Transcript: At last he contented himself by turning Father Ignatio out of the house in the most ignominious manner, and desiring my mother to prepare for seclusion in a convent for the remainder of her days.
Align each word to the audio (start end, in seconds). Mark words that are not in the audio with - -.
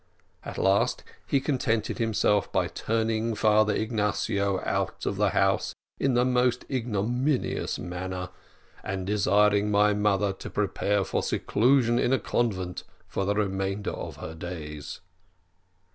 At 0.43 0.57
last 0.57 1.03
he 1.27 1.39
contented 1.39 1.99
himself 1.99 2.51
by 2.51 2.67
turning 2.67 3.35
Father 3.35 3.75
Ignatio 3.75 4.59
out 4.65 5.05
of 5.05 5.17
the 5.17 5.29
house 5.29 5.75
in 5.99 6.15
the 6.15 6.25
most 6.25 6.65
ignominious 6.71 7.77
manner, 7.77 8.29
and 8.83 9.05
desiring 9.05 9.69
my 9.69 9.93
mother 9.93 10.33
to 10.33 10.49
prepare 10.49 11.03
for 11.03 11.21
seclusion 11.21 11.99
in 11.99 12.13
a 12.13 12.19
convent 12.19 12.83
for 13.07 13.25
the 13.25 13.35
remainder 13.35 13.91
of 13.91 14.15
her 14.15 14.33
days. 14.33 15.01